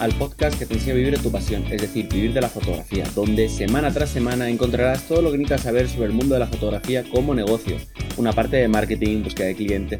[0.00, 2.48] al podcast que te enseña a vivir de tu pasión, es decir, vivir de la
[2.48, 6.40] fotografía, donde semana tras semana encontrarás todo lo que necesitas saber sobre el mundo de
[6.40, 7.76] la fotografía como negocio.
[8.16, 9.98] Una parte de marketing, búsqueda de clientes,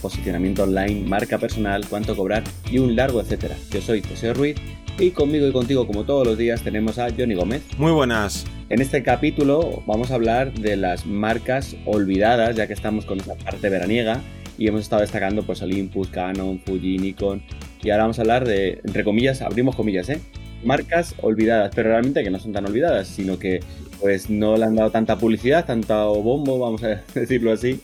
[0.00, 3.56] posicionamiento online, marca personal, cuánto cobrar y un largo etcétera.
[3.70, 4.56] Yo soy José Ruiz
[4.98, 7.62] y conmigo y contigo, como todos los días, tenemos a Johnny Gómez.
[7.76, 8.46] Muy buenas.
[8.70, 13.34] En este capítulo vamos a hablar de las marcas olvidadas, ya que estamos con esa
[13.34, 14.22] parte veraniega
[14.58, 17.42] y hemos estado destacando pues Olympus, Canon, Fuji, Nikon
[17.82, 20.20] y ahora vamos a hablar de, entre comillas, abrimos comillas, ¿eh?
[20.64, 23.60] Marcas olvidadas, pero realmente que no son tan olvidadas, sino que
[24.00, 27.80] pues no le han dado tanta publicidad, tanto bombo, vamos a decirlo así,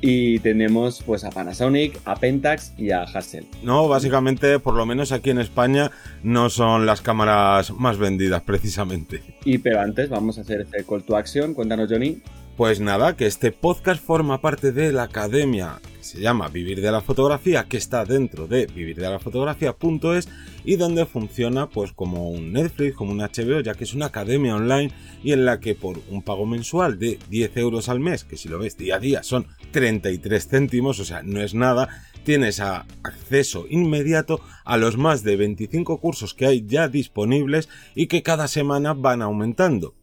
[0.00, 3.46] y tenemos pues a Panasonic, a Pentax y a Hassel.
[3.62, 5.90] No, básicamente, por lo menos aquí en España,
[6.22, 9.22] no son las cámaras más vendidas precisamente.
[9.44, 11.54] Y pero antes vamos a hacer este call to action.
[11.54, 12.20] Cuéntanos, Johnny.
[12.56, 17.02] Pues nada, que este podcast forma parte de la academia se llama Vivir de la
[17.02, 20.28] Fotografía, que está dentro de vivirdelafotografía.es
[20.64, 24.56] y donde funciona pues como un Netflix, como un HBO, ya que es una academia
[24.56, 24.90] online
[25.22, 28.48] y en la que por un pago mensual de 10 euros al mes, que si
[28.48, 31.88] lo ves día a día son 33 céntimos, o sea, no es nada,
[32.24, 38.22] tienes acceso inmediato a los más de 25 cursos que hay ya disponibles y que
[38.22, 39.94] cada semana van aumentando.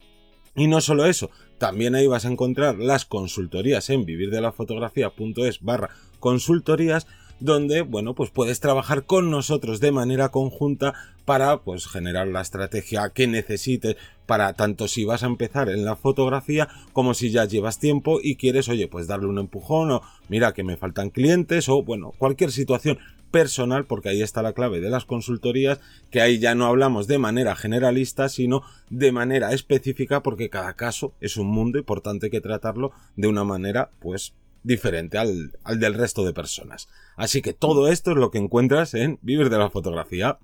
[0.54, 5.90] Y no solo eso, también ahí vas a encontrar las consultorías en vivirdelafotografía.es barra
[6.20, 7.06] consultorías
[7.40, 13.10] donde, bueno, pues puedes trabajar con nosotros de manera conjunta para, pues, generar la estrategia
[13.10, 17.78] que necesites para tanto si vas a empezar en la fotografía como si ya llevas
[17.78, 21.82] tiempo y quieres, oye, pues darle un empujón o mira que me faltan clientes o,
[21.82, 22.98] bueno, cualquier situación
[23.36, 25.78] personal, porque ahí está la clave de las consultorías,
[26.10, 31.12] que ahí ya no hablamos de manera generalista, sino de manera específica, porque cada caso
[31.20, 34.32] es un mundo y por tanto hay que tratarlo de una manera, pues,
[34.62, 36.88] diferente al, al del resto de personas.
[37.14, 40.38] Así que todo esto es lo que encuentras en Vivir de la Fotografía.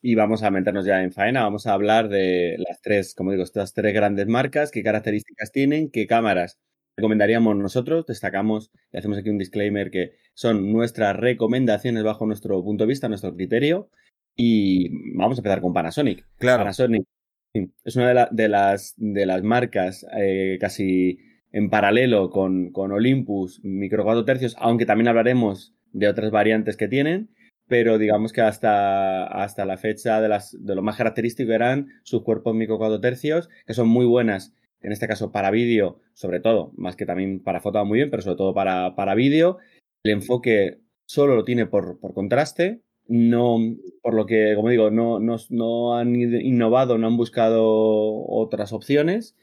[0.00, 3.42] Y vamos a meternos ya en faena, vamos a hablar de las tres, como digo,
[3.42, 6.58] estas tres grandes marcas, qué características tienen, qué cámaras
[6.98, 8.04] recomendaríamos nosotros.
[8.06, 13.08] Destacamos y hacemos aquí un disclaimer que son nuestras recomendaciones bajo nuestro punto de vista,
[13.08, 13.88] nuestro criterio.
[14.36, 16.26] Y vamos a empezar con Panasonic.
[16.38, 16.58] Claro.
[16.58, 17.04] Panasonic
[17.84, 21.18] es una de, las, de las marcas eh, casi
[21.52, 26.88] en paralelo con, con Olympus, micro 4 tercios, aunque también hablaremos de otras variantes que
[26.88, 27.30] tienen,
[27.68, 32.22] pero digamos que hasta, hasta la fecha de, las, de lo más característico eran sus
[32.22, 36.72] cuerpos micro 4 tercios, que son muy buenas, en este caso para vídeo, sobre todo,
[36.76, 39.58] más que también para foto muy bien, pero sobre todo para, para vídeo.
[40.04, 43.58] El enfoque solo lo tiene por, por contraste, no,
[44.02, 47.64] por lo que, como digo, no, no, no han innovado, no han buscado
[48.26, 49.34] otras opciones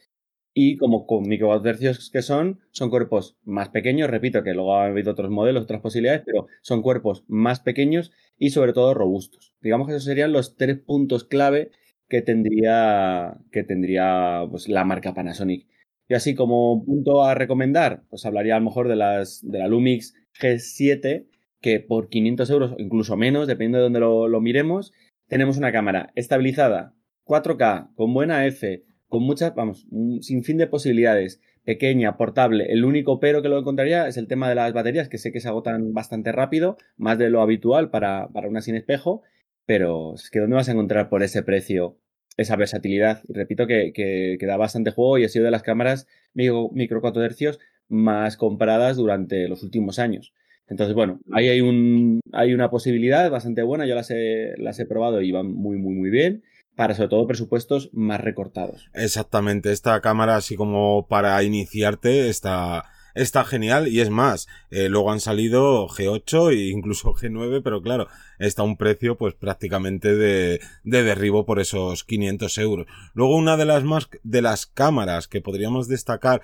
[0.57, 5.11] y como con microtercios que son, son cuerpos más pequeños, repito que luego ha habido
[5.11, 9.53] otros modelos, otras posibilidades, pero son cuerpos más pequeños y sobre todo robustos.
[9.59, 11.71] Digamos que esos serían los tres puntos clave
[12.07, 15.67] que tendría, que tendría pues, la marca Panasonic.
[16.07, 19.67] Y así como punto a recomendar, pues hablaría a lo mejor de, las, de la
[19.67, 21.25] Lumix G7,
[21.61, 24.93] que por 500 euros o incluso menos, dependiendo de dónde lo, lo miremos,
[25.27, 26.93] tenemos una cámara estabilizada,
[27.25, 32.71] 4K, con buena F, con muchas, vamos, un sinfín de posibilidades, pequeña, portable.
[32.71, 35.39] El único pero que lo encontraría es el tema de las baterías, que sé que
[35.39, 39.23] se agotan bastante rápido, más de lo habitual para, para una sin espejo,
[39.65, 41.97] pero es que ¿dónde vas a encontrar por ese precio
[42.37, 43.23] esa versatilidad?
[43.27, 47.01] Y repito que, que, da bastante juego y ha sido de las cámaras micro, micro
[47.01, 50.33] 4 hercios más compradas durante los últimos años.
[50.67, 54.85] Entonces, bueno, ahí hay, un, hay una posibilidad bastante buena, yo las he, las he
[54.85, 56.43] probado y van muy, muy, muy bien
[56.75, 58.89] para sobre todo presupuestos más recortados.
[58.93, 62.83] Exactamente, esta cámara así como para iniciarte está
[63.15, 68.07] está genial y es más, eh, luego han salido G8 e incluso G9, pero claro,
[68.37, 72.87] está a un precio pues prácticamente de, de derribo por esos 500 euros.
[73.13, 76.41] Luego una de las más de las cámaras que podríamos destacar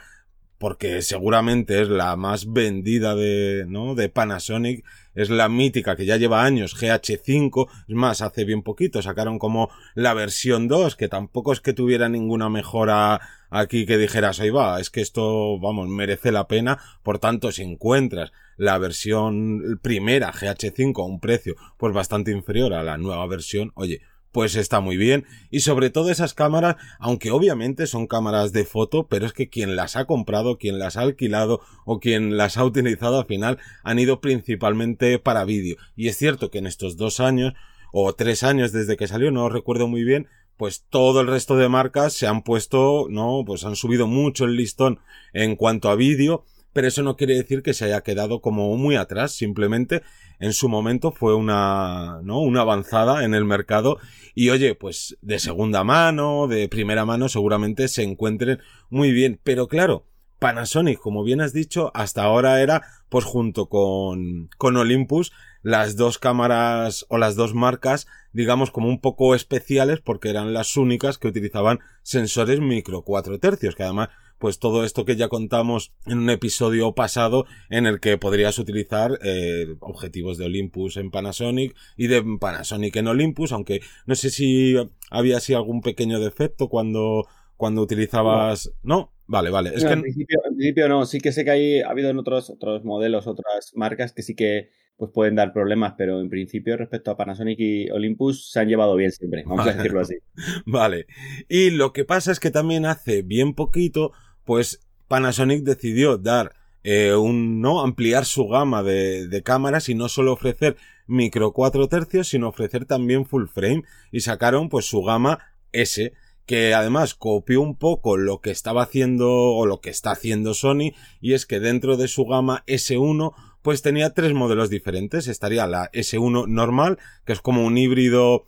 [0.61, 3.95] porque seguramente es la más vendida de, ¿no?
[3.95, 4.85] de Panasonic,
[5.15, 9.71] es la mítica que ya lleva años, GH5, es más, hace bien poquito sacaron como
[9.95, 14.79] la versión 2, que tampoco es que tuviera ninguna mejora aquí que dijeras, ahí va,
[14.79, 21.01] es que esto, vamos, merece la pena, por tanto, si encuentras la versión primera GH5
[21.01, 25.25] a un precio pues bastante inferior a la nueva versión, oye, pues está muy bien.
[25.49, 29.75] Y sobre todo esas cámaras, aunque obviamente son cámaras de foto, pero es que quien
[29.75, 33.99] las ha comprado, quien las ha alquilado o quien las ha utilizado al final han
[33.99, 35.77] ido principalmente para vídeo.
[35.95, 37.53] Y es cierto que en estos dos años
[37.91, 41.69] o tres años desde que salió, no recuerdo muy bien, pues todo el resto de
[41.69, 44.99] marcas se han puesto, no, pues han subido mucho el listón
[45.33, 48.95] en cuanto a vídeo pero eso no quiere decir que se haya quedado como muy
[48.95, 50.01] atrás, simplemente
[50.39, 52.39] en su momento fue una, ¿no?
[52.39, 53.99] Una avanzada en el mercado
[54.33, 58.59] y oye, pues de segunda mano, de primera mano seguramente se encuentren
[58.89, 60.05] muy bien, pero claro,
[60.39, 65.31] Panasonic, como bien has dicho, hasta ahora era, pues junto con, con Olympus,
[65.61, 70.77] las dos cámaras o las dos marcas, digamos como un poco especiales porque eran las
[70.77, 74.09] únicas que utilizaban sensores micro 4 tercios, que además
[74.41, 79.19] pues todo esto que ya contamos en un episodio pasado en el que podrías utilizar
[79.23, 84.75] eh, objetivos de Olympus en Panasonic y de Panasonic en Olympus, aunque no sé si
[85.11, 88.73] había así algún pequeño defecto cuando, cuando utilizabas...
[88.81, 89.73] No, vale, vale.
[89.75, 89.93] Es que...
[89.93, 93.73] en, principio, no, sí que sé que hay, ha habido en otros, otros modelos, otras
[93.75, 97.91] marcas que sí que pues pueden dar problemas, pero en principio respecto a Panasonic y
[97.91, 100.15] Olympus se han llevado bien siempre, vamos a decirlo así.
[100.65, 101.05] Vale.
[101.47, 104.13] Y lo que pasa es que también hace bien poquito
[104.51, 106.51] pues Panasonic decidió dar
[106.83, 107.79] eh, un, ¿no?
[107.79, 110.75] Ampliar su gama de, cámaras y no solo ofrecer
[111.07, 115.39] micro 4 tercios, sino ofrecer también full frame y sacaron pues su gama
[115.71, 116.11] S,
[116.45, 120.91] que además copió un poco lo que estaba haciendo o lo que está haciendo Sony
[121.21, 125.29] y es que dentro de su gama S1 pues tenía tres modelos diferentes.
[125.29, 128.47] Estaría la S1 normal, que es como un híbrido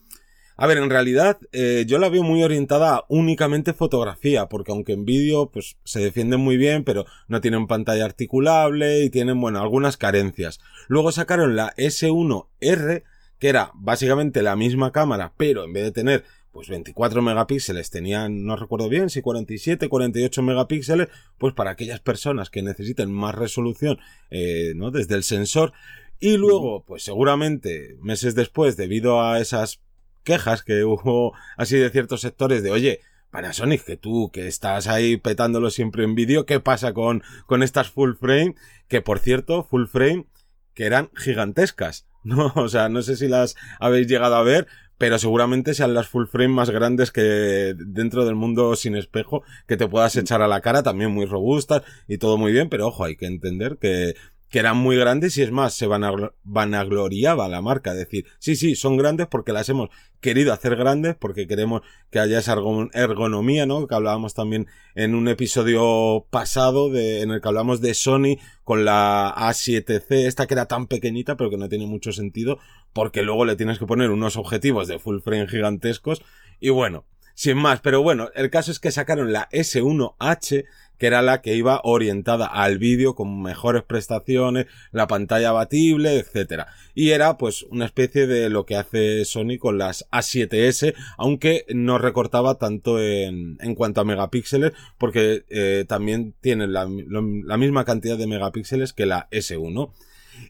[0.56, 4.94] a ver, en realidad eh, yo la veo muy orientada a únicamente fotografía, porque aunque
[4.94, 9.62] en vídeo pues se defienden muy bien, pero no tienen pantalla articulable y tienen, bueno,
[9.62, 10.60] algunas carencias.
[10.88, 13.04] Luego sacaron la S1R,
[13.40, 16.24] que era básicamente la misma cámara, pero en vez de tener
[16.54, 21.08] pues 24 megapíxeles tenían, no recuerdo bien, si 47, 48 megapíxeles,
[21.40, 23.98] pues para aquellas personas que necesiten más resolución,
[24.30, 24.92] eh, ¿no?
[24.92, 25.74] Desde el sensor.
[26.20, 29.82] Y luego, pues seguramente, meses después, debido a esas
[30.24, 33.02] quejas que hubo así de ciertos sectores de, oye,
[33.34, 37.90] Panasonic, que tú, que estás ahí petándolo siempre en vídeo, ¿qué pasa con, con estas
[37.90, 38.56] full frame?
[38.88, 40.28] Que por cierto, full frame,
[40.76, 42.54] que eran gigantescas, ¿no?
[42.56, 44.68] O sea, no sé si las habéis llegado a ver,
[45.00, 49.78] pero seguramente sean las full frame más grandes que dentro del mundo sin espejo que
[49.78, 53.04] te puedas echar a la cara, también muy robustas y todo muy bien, pero ojo,
[53.04, 54.14] hay que entender que
[54.54, 58.98] que eran muy grandes y es más, se vanagloriaba la marca, decir, sí, sí, son
[58.98, 59.90] grandes porque las hemos
[60.22, 62.56] querido hacer grandes, porque queremos que haya esa
[62.94, 63.88] ergonomía, ¿no?
[63.88, 68.86] Que hablábamos también en un episodio pasado de, en el que hablamos de Sony con
[68.86, 72.60] la A7C, esta que era tan pequeñita pero que no tiene mucho sentido,
[72.94, 76.22] porque luego le tienes que poner unos objetivos de full frame gigantescos
[76.60, 80.66] y bueno, sin más, pero bueno, el caso es que sacaron la S1H
[81.04, 86.68] que era la que iba orientada al vídeo con mejores prestaciones, la pantalla abatible, etcétera.
[86.96, 91.98] Y era pues una especie de lo que hace Sony con las A7S, aunque no
[91.98, 98.28] recortaba tanto en, cuanto a megapíxeles, porque eh, también tiene la, la misma cantidad de
[98.28, 99.92] megapíxeles que la S1.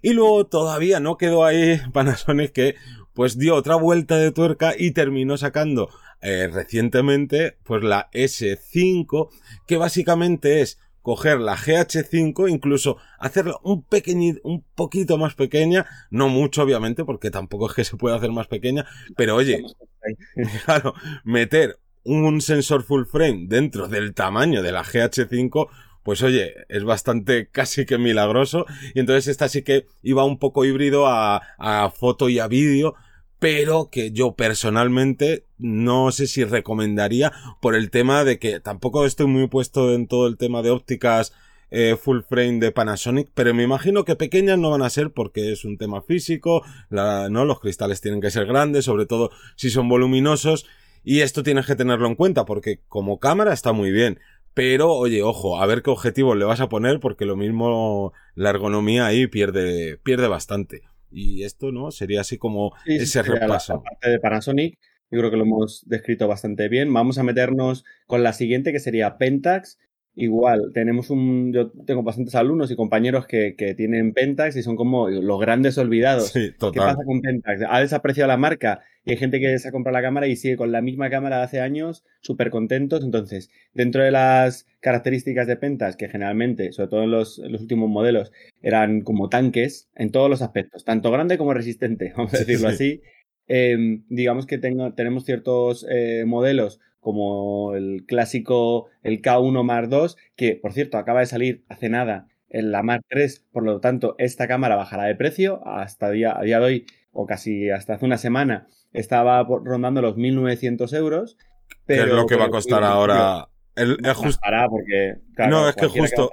[0.04, 2.76] Y luego todavía no quedó ahí Panasonic que
[3.16, 5.90] pues dio otra vuelta de tuerca y terminó sacando
[6.24, 9.30] eh, recientemente pues la S5
[9.68, 16.30] que básicamente es coger la GH5 incluso hacerla un pequeñito un poquito más pequeña no
[16.30, 18.86] mucho obviamente porque tampoco es que se pueda hacer más pequeña
[19.18, 19.64] pero oye
[20.66, 20.94] claro
[21.26, 25.68] meter un sensor full frame dentro del tamaño de la GH5
[26.04, 28.66] pues oye, es bastante casi que milagroso.
[28.94, 32.96] Y entonces esta sí que iba un poco híbrido a, a foto y a vídeo,
[33.44, 39.28] pero que yo personalmente no sé si recomendaría por el tema de que tampoco estoy
[39.28, 41.34] muy puesto en todo el tema de ópticas
[41.70, 45.52] eh, full frame de Panasonic, pero me imagino que pequeñas no van a ser porque
[45.52, 49.90] es un tema físico, no los cristales tienen que ser grandes, sobre todo si son
[49.90, 50.66] voluminosos
[51.04, 54.22] y esto tienes que tenerlo en cuenta porque como cámara está muy bien,
[54.54, 58.52] pero, oye, ojo, a ver qué objetivo le vas a poner, porque lo mismo la
[58.52, 60.84] ergonomía ahí pierde, pierde bastante.
[61.14, 61.92] Y esto, ¿no?
[61.92, 63.74] Sería así como ese repaso.
[63.74, 64.80] La, parte de Panasonic,
[65.12, 66.92] yo creo que lo hemos descrito bastante bien.
[66.92, 69.78] Vamos a meternos con la siguiente, que sería Pentax.
[70.16, 71.54] Igual, tenemos un.
[71.54, 75.78] Yo tengo bastantes alumnos y compañeros que, que tienen Pentax y son como los grandes
[75.78, 76.30] olvidados.
[76.30, 76.72] Sí, total.
[76.72, 77.62] ¿Qué pasa con Pentax?
[77.68, 80.56] Ha desapreciado la marca y hay gente que se ha comprado la cámara y sigue
[80.56, 83.04] con la misma cámara de hace años, súper contentos.
[83.04, 87.90] Entonces, dentro de las características de Pentax, que generalmente, sobre todo en los, los, últimos
[87.90, 88.32] modelos,
[88.62, 92.76] eran como tanques en todos los aspectos, tanto grande como resistente, vamos a decirlo sí,
[92.76, 93.02] así.
[93.48, 100.16] Eh, digamos que tengo, tenemos ciertos eh, modelos como el clásico, el K1 Mark II,
[100.38, 104.16] que por cierto acaba de salir hace nada en la Mark III, por lo tanto
[104.18, 108.06] esta cámara bajará de precio hasta día, a día de hoy o casi hasta hace
[108.06, 111.38] una semana estaba rondando los 1.900 euros.
[111.86, 115.16] Pero, ¿Qué es lo que va a costar ahora El, porque,
[115.50, 116.30] no, es que justo.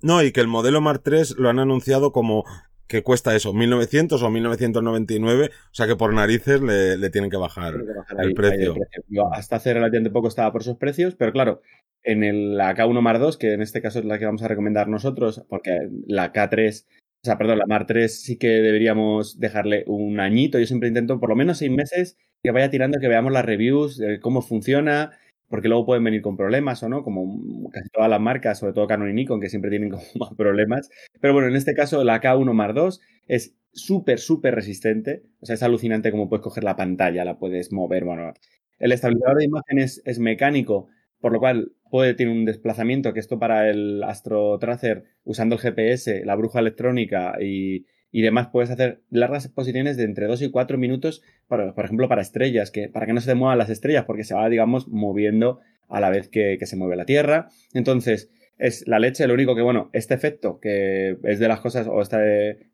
[0.00, 2.44] No, y que el modelo Mark 3 lo han anunciado como
[2.88, 7.74] que cuesta eso, 1900 o 1999, o sea que por narices le, tienen que bajar,
[8.18, 8.74] el, precio.
[9.30, 11.60] hasta hace relativamente poco estaba por esos precios, pero claro,
[12.02, 14.48] en el, la K1 Mar 2, que en este caso es la que vamos a
[14.48, 16.86] recomendar nosotros, porque la K3,
[17.22, 21.18] o sea, perdón, la Mar 3 sí que deberíamos dejarle un añito, yo siempre intento
[21.18, 25.12] por lo menos seis meses que vaya tirando, que veamos las reviews, cómo funciona,
[25.48, 28.86] porque luego pueden venir con problemas o no, como casi todas las marcas, sobre todo
[28.86, 30.90] Canon y Nikon, que siempre tienen como problemas.
[31.20, 32.90] Pero bueno, en este caso la K1 Mark II
[33.26, 35.22] es súper, súper resistente.
[35.40, 38.04] O sea, es alucinante cómo puedes coger la pantalla, la puedes mover.
[38.04, 38.32] Bueno,
[38.78, 40.88] el estabilizador de imágenes es mecánico,
[41.20, 45.60] por lo cual puede tener un desplazamiento, que esto para el Astro Tracer, usando el
[45.60, 50.50] GPS, la bruja electrónica y, y demás puedes hacer largas exposiciones de entre 2 y
[50.50, 54.24] 4 minutos, por ejemplo, para estrellas, que para que no se muevan las estrellas, porque
[54.24, 57.48] se va, digamos, moviendo a la vez que, se mueve la Tierra.
[57.74, 61.86] Entonces, es la leche, lo único que, bueno, este efecto, que es de las cosas,
[61.86, 62.20] o esta,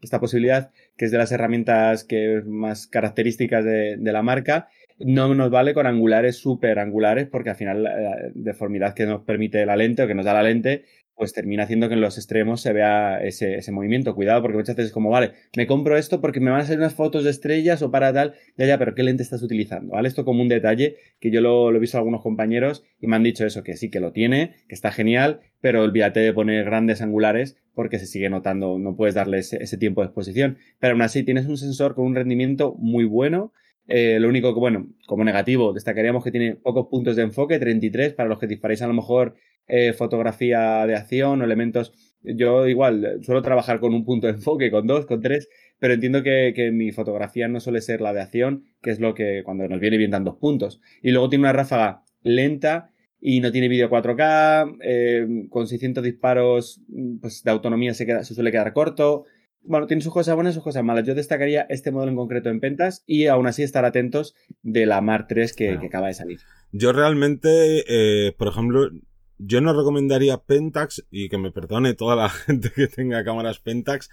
[0.03, 5.35] esta posibilidad, que es de las herramientas que más características de, de la marca, no
[5.35, 9.77] nos vale con angulares súper angulares, porque al final la deformidad que nos permite la
[9.77, 10.85] lente o que nos da la lente
[11.17, 14.15] pues termina haciendo que en los extremos se vea ese, ese, movimiento.
[14.15, 16.79] Cuidado, porque muchas veces es como, vale, me compro esto porque me van a hacer
[16.79, 19.93] unas fotos de estrellas o para tal, ya, ya, pero ¿qué lente estás utilizando?
[19.93, 20.09] ¿Vale?
[20.09, 23.17] Esto como un detalle que yo lo, lo he visto a algunos compañeros y me
[23.17, 26.65] han dicho eso, que sí, que lo tiene, que está genial, pero olvídate de poner
[26.65, 30.59] grandes angulares porque se sigue notando, no puedes darle ese, ese tiempo de exposición.
[30.81, 33.53] Pero aún así tienes un sensor con un rendimiento muy bueno,
[33.87, 38.15] eh, lo único que, bueno, como negativo, destacaríamos que tiene pocos puntos de enfoque, 33,
[38.15, 39.35] para los que disparáis a lo mejor
[39.67, 41.93] eh, fotografía de acción o elementos.
[42.23, 45.49] Yo igual suelo trabajar con un punto de enfoque, con dos, con tres,
[45.79, 49.43] pero entiendo que, mi fotografía no suele ser la de acción, que es lo que
[49.45, 50.81] cuando nos viene bien dan dos puntos.
[51.03, 56.81] Y luego tiene una ráfaga lenta y no tiene vídeo 4K, eh, con 600 disparos
[57.21, 59.25] pues, de autonomía se, queda, se suele quedar corto.
[59.67, 61.07] Bueno, tiene sus cosas buenas y sus cosas malas.
[61.07, 65.01] Yo destacaría este modelo en concreto en ventas y aún así estar atentos de la
[65.01, 66.41] Mar 3 que, acaba de salir.
[66.73, 68.91] Yo realmente, eh, por ejemplo,
[69.39, 74.11] yo no recomendaría Pentax, y que me perdone toda la gente que tenga cámaras Pentax,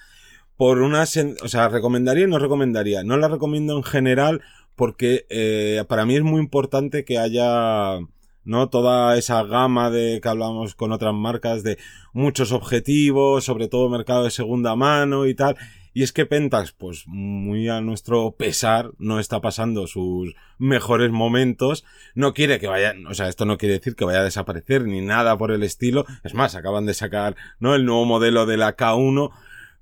[0.57, 1.03] por una...
[1.03, 3.03] O sea, recomendaría y no recomendaría.
[3.03, 4.41] No la recomiendo en general
[4.75, 7.99] porque eh, para mí es muy importante que haya...
[8.43, 8.69] ¿no?
[8.69, 11.77] Toda esa gama de que hablamos con otras marcas de
[12.13, 15.57] muchos objetivos, sobre todo mercado de segunda mano y tal.
[15.93, 21.83] Y es que Pentax, pues muy a nuestro pesar, no está pasando sus mejores momentos.
[22.15, 25.01] No quiere que vaya, o sea, esto no quiere decir que vaya a desaparecer ni
[25.01, 26.05] nada por el estilo.
[26.23, 27.75] Es más, acaban de sacar, ¿no?
[27.75, 29.31] El nuevo modelo de la K1.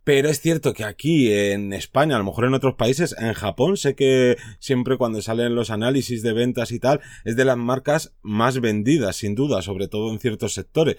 [0.04, 3.78] Pero es cierto que aquí en España, a lo mejor en otros países, en Japón,
[3.78, 8.14] sé que siempre cuando salen los análisis de ventas y tal, es de las marcas
[8.22, 10.98] más vendidas, sin duda, sobre todo en ciertos sectores.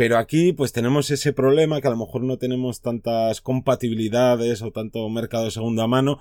[0.00, 4.70] Pero aquí pues tenemos ese problema que a lo mejor no tenemos tantas compatibilidades o
[4.70, 6.20] tanto mercado de segunda mano.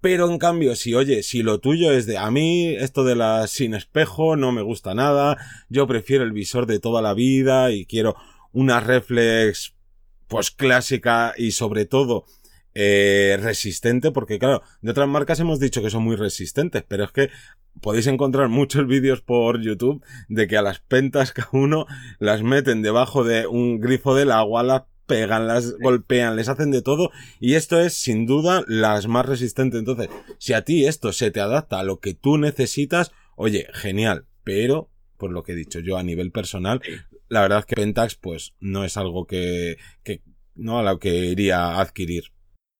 [0.00, 3.46] Pero en cambio, si oye, si lo tuyo es de a mí, esto de la
[3.46, 5.36] sin espejo no me gusta nada,
[5.68, 8.16] yo prefiero el visor de toda la vida y quiero
[8.52, 9.76] una reflex
[10.30, 12.24] pues clásica y sobre todo
[12.72, 17.10] eh, resistente, porque claro, de otras marcas hemos dicho que son muy resistentes, pero es
[17.10, 17.30] que
[17.80, 21.86] podéis encontrar muchos vídeos por YouTube de que a las pentas cada uno
[22.20, 26.82] las meten debajo de un grifo del agua, las pegan, las golpean, les hacen de
[26.82, 27.10] todo
[27.40, 29.80] y esto es sin duda las más resistentes.
[29.80, 30.08] Entonces,
[30.38, 34.90] si a ti esto se te adapta a lo que tú necesitas, oye, genial, pero
[35.16, 36.80] por lo que he dicho yo a nivel personal,
[37.30, 39.76] la verdad es que Pentax pues no es algo que,
[40.54, 42.24] no a lo que iría a adquirir.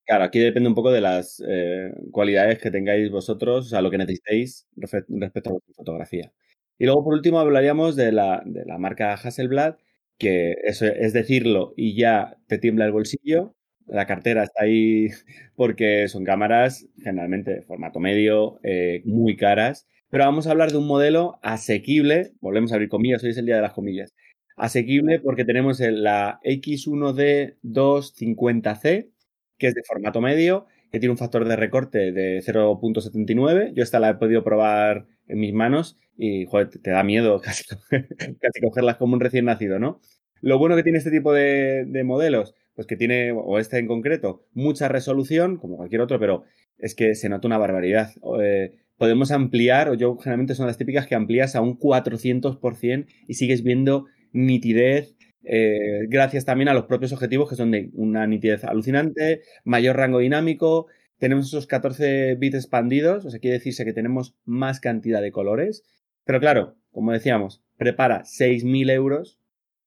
[0.05, 3.91] Claro, aquí depende un poco de las eh, cualidades que tengáis vosotros, o sea, lo
[3.91, 6.33] que necesitéis respecto a vuestra fotografía.
[6.79, 9.77] Y luego, por último, hablaríamos de la, de la marca Hasselblad,
[10.19, 13.55] que eso es decirlo y ya te tiembla el bolsillo.
[13.87, 15.09] La cartera está ahí
[15.55, 19.87] porque son cámaras generalmente de formato medio, eh, muy caras.
[20.11, 22.33] Pero vamos a hablar de un modelo asequible.
[22.41, 24.13] Volvemos a abrir comillas, hoy es el día de las comillas.
[24.61, 29.09] Asequible porque tenemos la X1D250C,
[29.57, 33.73] que es de formato medio, que tiene un factor de recorte de 0.79.
[33.75, 37.65] Yo esta la he podido probar en mis manos y, joder, te da miedo casi,
[38.61, 40.03] cogerlas como un recién nacido, ¿no?
[40.43, 44.45] Lo bueno que tiene este tipo de, modelos, pues que tiene, o este en concreto,
[44.53, 46.45] mucha resolución, como cualquier otro, pero
[46.77, 48.11] es que se nota una barbaridad.
[48.43, 53.35] Eh, podemos ampliar, o yo generalmente son las típicas que amplías a un 400% y
[53.35, 58.65] sigues viendo nitidez, eh, gracias también a los propios objetivos que son de una nitidez
[58.65, 60.87] alucinante, mayor rango dinámico,
[61.19, 65.85] tenemos esos 14 bits expandidos, o sea, quiere decirse que tenemos más cantidad de colores,
[66.25, 69.39] pero claro, como decíamos, prepara 6.000 euros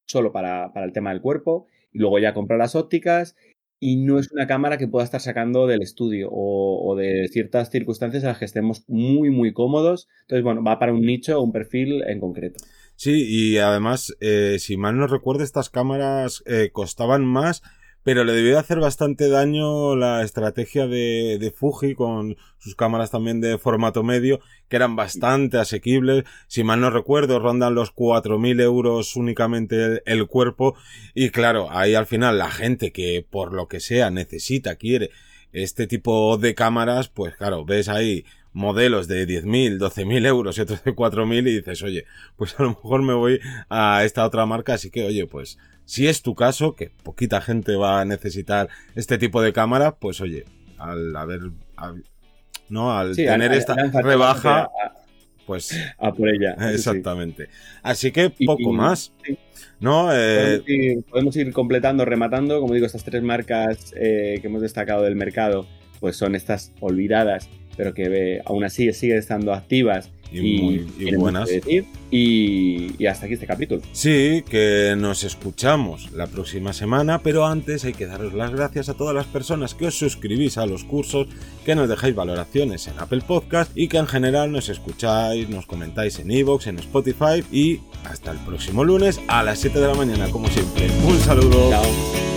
[0.06, 3.36] solo para, para, el tema del cuerpo y luego ya compra las ópticas
[3.86, 8.24] y no es una cámara que pueda estar sacando del estudio o, de ciertas circunstancias
[8.24, 10.08] en las que estemos muy, muy cómodos.
[10.22, 12.64] Entonces, bueno, va para un nicho o un perfil en concreto.
[12.96, 17.64] Sí, y además, eh, si mal no recuerdo, estas cámaras eh, costaban más
[18.04, 23.58] pero le debió hacer bastante daño la estrategia de, Fuji con sus cámaras también de
[23.58, 26.26] formato medio, que eran bastante asequibles.
[26.48, 30.76] Si mal no recuerdo, rondan los 4.000 euros únicamente el, cuerpo.
[31.14, 35.10] Y claro, ahí al final la gente que por lo que sea necesita, quiere
[35.54, 40.83] este tipo de cámaras, pues claro, ves ahí modelos de 10.000, 12.000 euros y otros
[40.83, 42.05] de 4.000 y dices, oye,
[42.36, 46.07] pues a lo mejor me voy a esta otra marca, así que oye, pues si
[46.07, 50.45] es tu caso, que poquita gente va a necesitar este tipo de cámara, pues oye,
[50.77, 51.41] al haber,
[52.69, 54.69] no, al tener esta rebaja,
[55.45, 56.55] pues a por ella.
[56.72, 57.50] Exactamente.
[57.81, 59.13] Así que poco más.
[59.79, 60.10] ¿No?
[60.13, 62.62] Eh, podemos, ir, completando, rematando.
[62.62, 65.67] Como digo, estas tres marcas eh, que hemos destacado del mercado,
[66.00, 70.12] pues son estas olvidadas, pero que aún así siguen estando activas
[70.42, 71.50] y, buenas.
[72.12, 73.82] Y, hasta aquí este capítulo.
[73.92, 78.96] Sí, que nos escuchamos la próxima semana, pero antes hay que daros las gracias a
[78.96, 81.27] todas las personas que os suscribís a los cursos,
[81.65, 86.20] que nos dejáis valoraciones en Apple Podcast y que en general nos escucháis, nos comentáis
[86.20, 90.30] en Evox, en Spotify y hasta el próximo lunes a las 7 de la mañana,
[90.30, 90.88] como siempre.
[91.06, 91.70] Un saludo.
[91.70, 92.33] Chao.